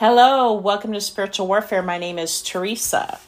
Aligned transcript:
Hello, 0.00 0.54
welcome 0.54 0.94
to 0.94 1.00
Spiritual 1.02 1.46
Warfare. 1.46 1.82
My 1.82 1.98
name 1.98 2.18
is 2.18 2.40
Teresa. 2.40 3.20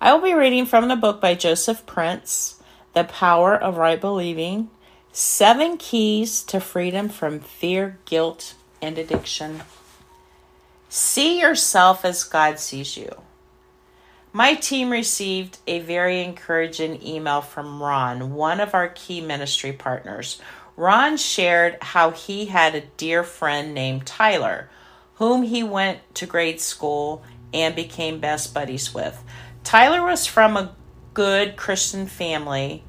I 0.00 0.14
will 0.14 0.22
be 0.22 0.32
reading 0.32 0.64
from 0.64 0.88
the 0.88 0.96
book 0.96 1.20
by 1.20 1.34
Joseph 1.34 1.84
Prince, 1.84 2.62
The 2.94 3.04
Power 3.04 3.54
of 3.54 3.76
Right 3.76 4.00
Believing 4.00 4.70
Seven 5.12 5.76
Keys 5.76 6.42
to 6.44 6.60
Freedom 6.60 7.10
from 7.10 7.40
Fear, 7.40 7.98
Guilt, 8.06 8.54
and 8.80 8.96
Addiction. 8.96 9.64
See 10.88 11.38
yourself 11.38 12.06
as 12.06 12.24
God 12.24 12.58
sees 12.58 12.96
you. 12.96 13.20
My 14.32 14.54
team 14.54 14.88
received 14.88 15.58
a 15.66 15.80
very 15.80 16.22
encouraging 16.22 17.06
email 17.06 17.42
from 17.42 17.82
Ron, 17.82 18.32
one 18.32 18.60
of 18.60 18.72
our 18.72 18.88
key 18.88 19.20
ministry 19.20 19.74
partners. 19.74 20.40
Ron 20.74 21.18
shared 21.18 21.76
how 21.82 22.12
he 22.12 22.46
had 22.46 22.74
a 22.74 22.86
dear 22.96 23.24
friend 23.24 23.74
named 23.74 24.06
Tyler 24.06 24.70
whom 25.16 25.42
he 25.42 25.62
went 25.62 25.98
to 26.14 26.26
grade 26.26 26.60
school 26.60 27.22
and 27.52 27.74
became 27.74 28.20
best 28.20 28.52
buddies 28.52 28.92
with. 28.92 29.22
Tyler 29.62 30.04
was 30.04 30.26
from 30.26 30.56
a 30.56 30.74
good 31.14 31.56
Christian 31.56 32.06
family. 32.06 32.82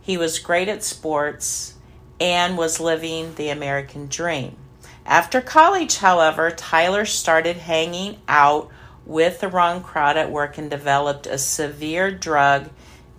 He 0.00 0.16
was 0.16 0.38
great 0.38 0.68
at 0.68 0.84
sports 0.84 1.74
and 2.20 2.56
was 2.56 2.80
living 2.80 3.34
the 3.34 3.48
American 3.48 4.06
dream. 4.06 4.56
After 5.04 5.40
college, 5.40 5.96
however, 5.96 6.50
Tyler 6.50 7.04
started 7.04 7.56
hanging 7.56 8.18
out 8.28 8.70
with 9.04 9.40
the 9.40 9.48
wrong 9.48 9.82
crowd 9.82 10.16
at 10.16 10.30
work 10.30 10.58
and 10.58 10.70
developed 10.70 11.26
a 11.26 11.38
severe 11.38 12.12
drug 12.12 12.70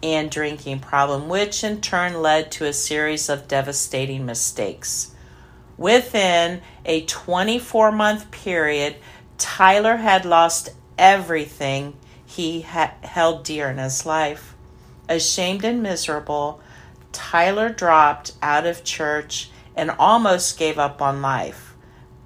and 0.02 0.32
drinking 0.32 0.80
problem, 0.80 1.28
which 1.28 1.64
in 1.64 1.82
turn 1.82 2.22
led 2.22 2.52
to 2.52 2.66
a 2.66 2.74
series 2.74 3.28
of 3.28 3.48
devastating 3.48 4.26
mistakes. 4.26 5.13
Within 5.78 6.62
a 6.86 7.06
24 7.06 7.92
month 7.92 8.32
period, 8.32 8.96
Tyler 9.38 9.98
had 9.98 10.26
lost 10.26 10.70
everything 10.98 11.96
he 12.26 12.62
had 12.62 12.92
held 13.02 13.44
dear 13.44 13.70
in 13.70 13.78
his 13.78 14.06
life. 14.06 14.56
Ashamed 15.10 15.64
and 15.64 15.84
miserable, 15.84 16.62
Tyler 17.12 17.70
dropped 17.70 18.34
out 18.42 18.66
of 18.66 18.84
church 18.84 19.50
and 19.76 19.92
almost 19.92 20.58
gave 20.58 20.78
up 20.78 21.02
on 21.02 21.22
life, 21.22 21.74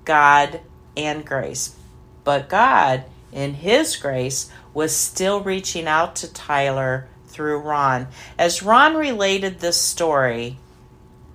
God, 0.06 0.61
and 0.95 1.26
grace. 1.26 1.76
But 2.23 2.50
God, 2.50 3.06
in 3.32 3.56
His 3.56 3.95
grace, 3.95 4.52
was 4.73 4.95
still 4.95 5.42
reaching 5.42 5.88
out 5.88 6.16
to 6.17 6.32
Tyler 6.32 7.08
through 7.28 7.59
Ron. 7.59 8.08
As 8.38 8.64
Ron 8.64 8.95
related 8.95 9.59
this 9.59 9.80
story 9.80 10.58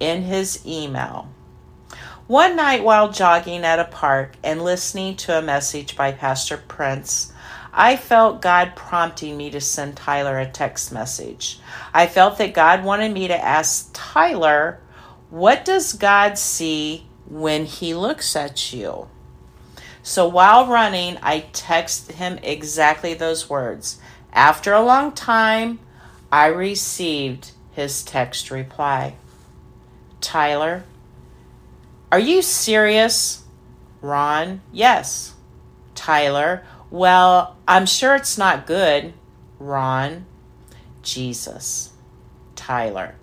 in 0.01 0.23
his 0.23 0.67
email, 0.67 1.29
one 2.33 2.57
night 2.57 2.83
while 2.83 3.13
jogging 3.13 3.63
at 3.63 3.79
a 3.79 3.85
park 3.85 4.37
and 4.43 4.65
listening 4.65 5.15
to 5.15 5.37
a 5.37 5.43
message 5.43 5.95
by 5.95 6.11
Pastor 6.11 6.57
Prince, 6.57 7.31
I 7.75 7.95
felt 7.95 8.41
God 8.41 8.75
prompting 8.75 9.37
me 9.37 9.51
to 9.51 9.61
send 9.61 9.99
Tyler 9.99 10.39
a 10.39 10.47
text 10.47 10.91
message. 10.93 11.61
I 11.93 12.07
felt 12.07 12.39
that 12.39 12.55
God 12.55 12.85
wanted 12.85 13.13
me 13.13 13.29
to 13.29 13.37
ask 13.37 13.91
Tyler, 13.93 14.81
What 15.29 15.67
does 15.67 15.93
God 15.93 16.39
see 16.39 17.07
when 17.29 17.67
He 17.67 17.93
looks 17.93 18.35
at 18.35 18.73
you? 18.73 19.11
So 20.03 20.27
while 20.27 20.67
running, 20.67 21.19
I 21.23 21.43
texted 21.53 22.13
him 22.13 22.39
exactly 22.43 23.13
those 23.13 23.51
words. 23.51 24.01
After 24.33 24.73
a 24.73 24.81
long 24.81 25.13
time, 25.13 25.81
I 26.33 26.47
received 26.47 27.51
his 27.73 28.03
text 28.03 28.51
reply 28.51 29.17
Tyler, 30.23 30.85
are 32.13 32.19
you 32.19 32.43
serious? 32.43 33.43
Ron, 34.03 34.61
yes. 34.71 35.33
Tyler, 35.95 36.63
well, 36.91 37.57
I'm 37.67 37.87
sure 37.87 38.15
it's 38.15 38.37
not 38.37 38.67
good. 38.67 39.15
Ron, 39.59 40.27
Jesus. 41.01 41.95
Tyler, 42.55 43.15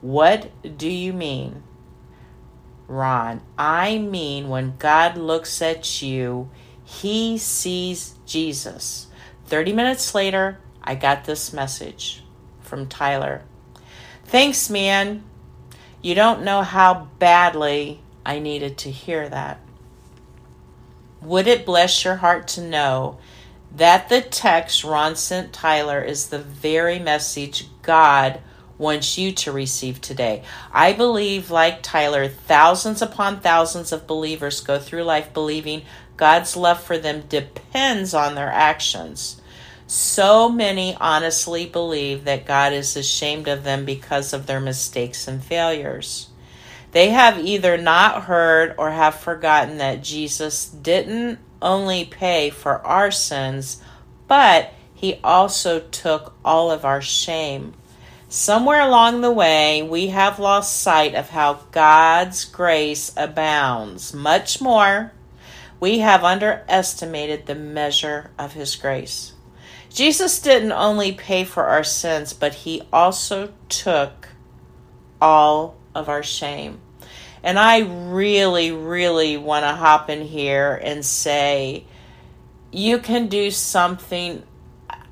what 0.00 0.50
do 0.76 0.88
you 0.88 1.12
mean? 1.12 1.62
Ron, 2.88 3.42
I 3.56 3.98
mean 3.98 4.48
when 4.48 4.76
God 4.76 5.16
looks 5.16 5.62
at 5.62 6.02
you, 6.02 6.50
he 6.82 7.38
sees 7.38 8.16
Jesus. 8.26 9.06
30 9.46 9.72
minutes 9.72 10.16
later, 10.16 10.58
I 10.82 10.96
got 10.96 11.26
this 11.26 11.52
message 11.52 12.24
from 12.60 12.88
Tyler. 12.88 13.42
Thanks, 14.24 14.68
man. 14.68 15.22
You 16.02 16.16
don't 16.16 16.42
know 16.42 16.62
how 16.62 17.08
badly 17.20 18.01
I 18.24 18.38
needed 18.38 18.78
to 18.78 18.90
hear 18.90 19.28
that. 19.28 19.60
Would 21.20 21.46
it 21.46 21.66
bless 21.66 22.04
your 22.04 22.16
heart 22.16 22.48
to 22.48 22.60
know 22.60 23.18
that 23.74 24.08
the 24.08 24.20
text 24.20 24.84
Ron 24.84 25.16
sent 25.16 25.52
Tyler 25.52 26.02
is 26.02 26.28
the 26.28 26.38
very 26.38 26.98
message 26.98 27.68
God 27.82 28.40
wants 28.76 29.16
you 29.16 29.32
to 29.32 29.52
receive 29.52 30.00
today? 30.00 30.42
I 30.72 30.92
believe, 30.92 31.50
like 31.50 31.82
Tyler, 31.82 32.28
thousands 32.28 33.02
upon 33.02 33.40
thousands 33.40 33.92
of 33.92 34.06
believers 34.06 34.60
go 34.60 34.78
through 34.78 35.04
life 35.04 35.32
believing 35.32 35.82
God's 36.16 36.56
love 36.56 36.82
for 36.82 36.98
them 36.98 37.22
depends 37.28 38.14
on 38.14 38.34
their 38.34 38.50
actions. 38.50 39.40
So 39.86 40.48
many 40.48 40.96
honestly 41.00 41.66
believe 41.66 42.24
that 42.24 42.46
God 42.46 42.72
is 42.72 42.96
ashamed 42.96 43.46
of 43.46 43.62
them 43.62 43.84
because 43.84 44.32
of 44.32 44.46
their 44.46 44.60
mistakes 44.60 45.28
and 45.28 45.42
failures. 45.42 46.28
They 46.92 47.08
have 47.10 47.38
either 47.38 47.76
not 47.76 48.24
heard 48.24 48.74
or 48.78 48.90
have 48.90 49.14
forgotten 49.14 49.78
that 49.78 50.02
Jesus 50.02 50.66
didn't 50.66 51.38
only 51.60 52.04
pay 52.04 52.50
for 52.50 52.84
our 52.86 53.10
sins, 53.10 53.82
but 54.28 54.72
he 54.94 55.18
also 55.24 55.80
took 55.80 56.34
all 56.44 56.70
of 56.70 56.84
our 56.84 57.00
shame. 57.00 57.74
Somewhere 58.28 58.80
along 58.80 59.20
the 59.20 59.32
way, 59.32 59.82
we 59.82 60.08
have 60.08 60.38
lost 60.38 60.80
sight 60.80 61.14
of 61.14 61.30
how 61.30 61.60
God's 61.70 62.44
grace 62.44 63.12
abounds. 63.16 64.14
Much 64.14 64.60
more, 64.60 65.12
we 65.80 65.98
have 65.98 66.24
underestimated 66.24 67.46
the 67.46 67.54
measure 67.54 68.30
of 68.38 68.52
his 68.52 68.76
grace. 68.76 69.32
Jesus 69.90 70.40
didn't 70.40 70.72
only 70.72 71.12
pay 71.12 71.44
for 71.44 71.64
our 71.64 71.84
sins, 71.84 72.32
but 72.32 72.54
he 72.54 72.82
also 72.92 73.52
took 73.68 74.28
all 75.20 75.76
of 75.94 76.08
our 76.08 76.22
shame. 76.22 76.80
And 77.42 77.58
I 77.58 77.80
really, 77.80 78.70
really 78.70 79.36
want 79.36 79.64
to 79.64 79.72
hop 79.72 80.08
in 80.08 80.22
here 80.22 80.80
and 80.82 81.04
say, 81.04 81.84
you 82.70 82.98
can 82.98 83.26
do 83.26 83.50
something. 83.50 84.42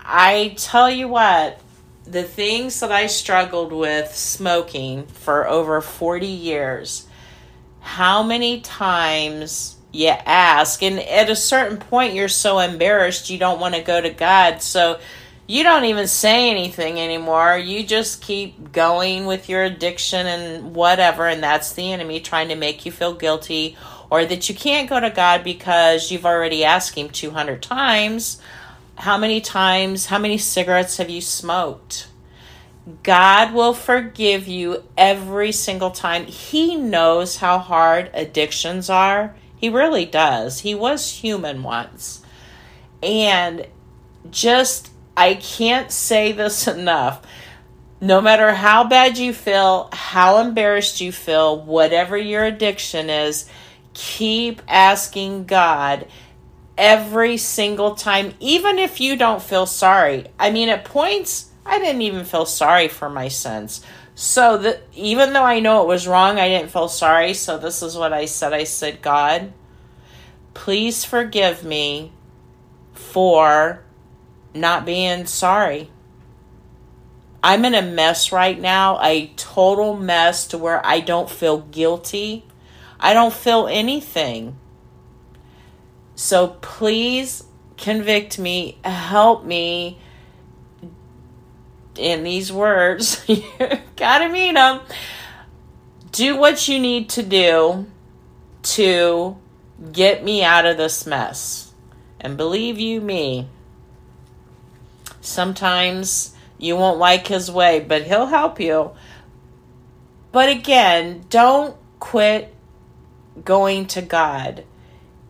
I 0.00 0.54
tell 0.56 0.90
you 0.90 1.08
what, 1.08 1.60
the 2.04 2.22
things 2.22 2.80
that 2.80 2.90
I 2.90 3.06
struggled 3.06 3.72
with 3.72 4.14
smoking 4.14 5.06
for 5.06 5.46
over 5.48 5.80
40 5.80 6.26
years, 6.26 7.06
how 7.80 8.22
many 8.22 8.60
times 8.60 9.76
you 9.92 10.08
ask, 10.08 10.82
and 10.82 11.00
at 11.00 11.30
a 11.30 11.36
certain 11.36 11.78
point, 11.78 12.14
you're 12.14 12.28
so 12.28 12.58
embarrassed 12.60 13.28
you 13.28 13.38
don't 13.38 13.60
want 13.60 13.74
to 13.74 13.82
go 13.82 14.00
to 14.00 14.10
God. 14.10 14.62
So 14.62 15.00
you 15.50 15.64
don't 15.64 15.86
even 15.86 16.06
say 16.06 16.48
anything 16.48 17.00
anymore. 17.00 17.58
You 17.58 17.82
just 17.82 18.22
keep 18.22 18.70
going 18.70 19.26
with 19.26 19.48
your 19.48 19.64
addiction 19.64 20.28
and 20.28 20.76
whatever, 20.76 21.26
and 21.26 21.42
that's 21.42 21.72
the 21.72 21.92
enemy 21.92 22.20
trying 22.20 22.50
to 22.50 22.54
make 22.54 22.86
you 22.86 22.92
feel 22.92 23.14
guilty 23.14 23.76
or 24.10 24.24
that 24.24 24.48
you 24.48 24.54
can't 24.54 24.88
go 24.88 25.00
to 25.00 25.10
God 25.10 25.42
because 25.42 26.12
you've 26.12 26.24
already 26.24 26.62
asked 26.62 26.96
Him 26.96 27.08
200 27.08 27.60
times. 27.62 28.40
How 28.94 29.18
many 29.18 29.40
times, 29.40 30.06
how 30.06 30.20
many 30.20 30.38
cigarettes 30.38 30.98
have 30.98 31.10
you 31.10 31.20
smoked? 31.20 32.06
God 33.02 33.52
will 33.52 33.74
forgive 33.74 34.46
you 34.46 34.84
every 34.96 35.50
single 35.50 35.90
time. 35.90 36.26
He 36.26 36.76
knows 36.76 37.38
how 37.38 37.58
hard 37.58 38.08
addictions 38.14 38.88
are. 38.88 39.34
He 39.56 39.68
really 39.68 40.06
does. 40.06 40.60
He 40.60 40.76
was 40.76 41.10
human 41.10 41.64
once. 41.64 42.22
And 43.02 43.66
just 44.30 44.89
I 45.16 45.34
can't 45.34 45.90
say 45.90 46.32
this 46.32 46.66
enough. 46.68 47.22
No 48.00 48.20
matter 48.20 48.54
how 48.54 48.84
bad 48.84 49.18
you 49.18 49.34
feel, 49.34 49.90
how 49.92 50.38
embarrassed 50.38 51.00
you 51.02 51.12
feel, 51.12 51.60
whatever 51.60 52.16
your 52.16 52.44
addiction 52.44 53.10
is, 53.10 53.46
keep 53.92 54.62
asking 54.66 55.44
God 55.44 56.06
every 56.78 57.36
single 57.36 57.94
time, 57.94 58.32
even 58.40 58.78
if 58.78 59.02
you 59.02 59.16
don't 59.16 59.42
feel 59.42 59.66
sorry. 59.66 60.26
I 60.38 60.50
mean, 60.50 60.70
at 60.70 60.86
points, 60.86 61.50
I 61.66 61.78
didn't 61.78 62.00
even 62.00 62.24
feel 62.24 62.46
sorry 62.46 62.88
for 62.88 63.10
my 63.10 63.28
sins. 63.28 63.84
So 64.14 64.56
that 64.58 64.82
even 64.94 65.32
though 65.32 65.44
I 65.44 65.60
know 65.60 65.82
it 65.82 65.88
was 65.88 66.08
wrong, 66.08 66.38
I 66.38 66.48
didn't 66.48 66.70
feel 66.70 66.88
sorry. 66.88 67.34
So 67.34 67.58
this 67.58 67.82
is 67.82 67.96
what 67.96 68.12
I 68.12 68.24
said. 68.24 68.52
I 68.52 68.64
said, 68.64 69.02
God, 69.02 69.52
please 70.54 71.04
forgive 71.04 71.64
me 71.64 72.12
for 72.92 73.82
not 74.54 74.84
being 74.84 75.26
sorry. 75.26 75.90
I'm 77.42 77.64
in 77.64 77.74
a 77.74 77.82
mess 77.82 78.32
right 78.32 78.60
now, 78.60 79.00
a 79.02 79.28
total 79.36 79.96
mess 79.96 80.46
to 80.48 80.58
where 80.58 80.84
I 80.84 81.00
don't 81.00 81.30
feel 81.30 81.58
guilty. 81.58 82.44
I 82.98 83.14
don't 83.14 83.32
feel 83.32 83.66
anything. 83.66 84.56
So 86.14 86.48
please 86.60 87.44
convict 87.78 88.38
me, 88.38 88.78
help 88.84 89.44
me 89.44 89.98
in 91.96 92.24
these 92.24 92.52
words. 92.52 93.24
you 93.28 93.42
gotta 93.96 94.28
mean 94.28 94.54
them. 94.54 94.80
Do 96.12 96.36
what 96.36 96.68
you 96.68 96.78
need 96.78 97.08
to 97.10 97.22
do 97.22 97.86
to 98.62 99.36
get 99.92 100.22
me 100.22 100.44
out 100.44 100.66
of 100.66 100.76
this 100.76 101.06
mess. 101.06 101.72
And 102.20 102.36
believe 102.36 102.78
you 102.78 103.00
me, 103.00 103.48
sometimes 105.20 106.34
you 106.58 106.76
won't 106.76 106.98
like 106.98 107.26
his 107.26 107.50
way, 107.50 107.80
but 107.80 108.02
he'll 108.02 108.26
help 108.26 108.60
you. 108.60 108.92
But 110.32 110.48
again, 110.48 111.24
don't 111.28 111.76
quit 111.98 112.54
going 113.44 113.86
to 113.86 114.02
God. 114.02 114.64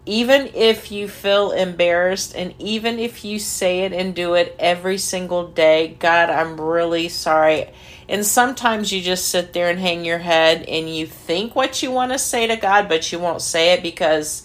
Even 0.06 0.50
if 0.54 0.90
you 0.90 1.06
feel 1.06 1.52
embarrassed, 1.52 2.34
and 2.34 2.54
even 2.58 2.98
if 2.98 3.24
you 3.24 3.38
say 3.38 3.80
it 3.80 3.92
and 3.92 4.14
do 4.14 4.34
it 4.34 4.56
every 4.58 4.98
single 4.98 5.46
day, 5.46 5.96
God, 5.98 6.30
I'm 6.30 6.60
really 6.60 7.08
sorry. 7.08 7.70
And 8.08 8.26
sometimes 8.26 8.92
you 8.92 9.02
just 9.02 9.28
sit 9.28 9.52
there 9.52 9.70
and 9.70 9.78
hang 9.78 10.04
your 10.04 10.18
head 10.18 10.64
and 10.64 10.94
you 10.94 11.06
think 11.06 11.54
what 11.54 11.82
you 11.82 11.92
want 11.92 12.12
to 12.12 12.18
say 12.18 12.46
to 12.48 12.56
God, 12.56 12.88
but 12.88 13.12
you 13.12 13.20
won't 13.20 13.42
say 13.42 13.72
it 13.74 13.82
because 13.82 14.44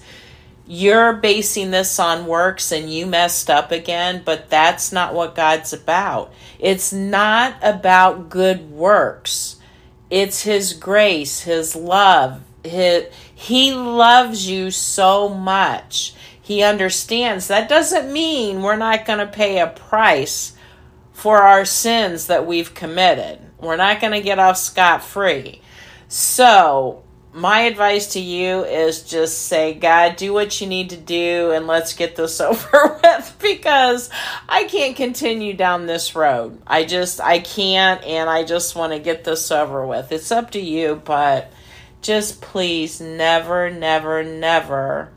you're 0.68 1.14
basing 1.14 1.72
this 1.72 2.00
on 2.00 2.26
works 2.26 2.72
and 2.72 2.92
you 2.92 3.06
messed 3.06 3.50
up 3.50 3.72
again, 3.72 4.24
but 4.26 4.50
that's 4.50 4.92
not 4.92 5.14
what 5.14 5.36
God's 5.36 5.74
about. 5.74 6.34
It's 6.60 6.92
not 6.92 7.56
about 7.62 8.30
good 8.30 8.72
works. 8.72 9.58
It's 10.10 10.44
his 10.44 10.74
grace, 10.74 11.42
his 11.42 11.76
love. 11.76 12.42
His, 12.64 13.06
he 13.34 13.74
loves 13.74 14.50
you 14.50 14.72
so 14.72 15.30
much. 15.30 16.16
He 16.42 16.64
understands. 16.64 17.48
That 17.48 17.70
doesn't 17.70 18.12
mean 18.12 18.62
we're 18.62 18.76
not 18.76 19.06
going 19.06 19.20
to 19.20 19.28
pay 19.28 19.60
a 19.60 19.68
price 19.68 20.54
for 21.14 21.40
our 21.40 21.66
sins 21.66 22.28
that 22.28 22.46
we've 22.46 22.74
committed. 22.74 23.40
We're 23.60 23.78
not 23.78 24.02
going 24.02 24.14
to 24.14 24.22
get 24.22 24.40
off 24.40 24.58
scot 24.58 25.04
free. 25.04 25.62
So, 26.08 27.05
my 27.36 27.62
advice 27.62 28.14
to 28.14 28.20
you 28.22 28.64
is 28.64 29.04
just 29.04 29.48
say, 29.48 29.74
God, 29.74 30.16
do 30.16 30.32
what 30.32 30.62
you 30.62 30.68
need 30.68 30.92
to 30.92 30.98
do 30.98 31.52
and 31.52 31.68
let's 31.68 31.94
get 31.94 32.16
this 32.16 32.40
over 32.42 33.00
with 33.04 33.38
because 33.42 34.10
I 34.48 34.64
can't 34.64 34.96
continue 34.96 35.54
down 35.54 35.86
this 35.86 36.16
road. 36.16 36.62
I 36.66 36.86
just, 36.86 37.20
I 37.20 37.40
can't, 37.40 38.02
and 38.06 38.30
I 38.30 38.46
just 38.46 38.74
want 38.74 38.94
to 38.94 39.00
get 39.00 39.26
this 39.26 39.52
over 39.52 39.86
with. 39.86 40.14
It's 40.14 40.32
up 40.32 40.52
to 40.52 40.62
you, 40.62 41.02
but 41.04 41.52
just 42.02 42.42
please 42.42 43.02
never, 43.02 43.70
never, 43.70 44.24
never 44.24 45.12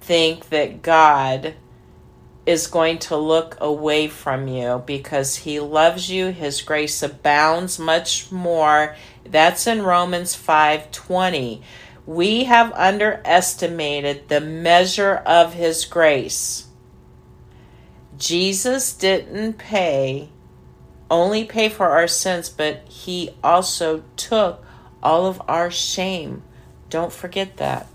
think 0.00 0.48
that 0.48 0.82
God 0.82 1.54
is 2.46 2.68
going 2.68 2.98
to 2.98 3.16
look 3.16 3.56
away 3.60 4.08
from 4.08 4.48
you 4.48 4.82
because 4.86 5.36
he 5.36 5.60
loves 5.60 6.08
you. 6.08 6.28
His 6.28 6.62
grace 6.62 7.02
abounds 7.02 7.78
much 7.78 8.30
more. 8.30 8.96
That's 9.24 9.66
in 9.66 9.82
Romans 9.82 10.34
5:20. 10.34 11.60
We 12.06 12.44
have 12.44 12.72
underestimated 12.72 14.28
the 14.28 14.40
measure 14.40 15.16
of 15.26 15.54
his 15.54 15.84
grace. 15.84 16.68
Jesus 18.16 18.92
didn't 18.92 19.58
pay 19.58 20.30
only 21.10 21.44
pay 21.44 21.68
for 21.68 21.90
our 21.90 22.08
sins, 22.08 22.48
but 22.48 22.82
he 22.88 23.30
also 23.42 24.02
took 24.16 24.64
all 25.02 25.26
of 25.26 25.40
our 25.48 25.70
shame. 25.70 26.42
Don't 26.90 27.12
forget 27.12 27.56
that. 27.58 27.86